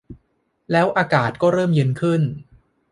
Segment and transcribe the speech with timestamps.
[0.71, 2.21] แล้วอากาศก็เริ่มเย็นขึ้น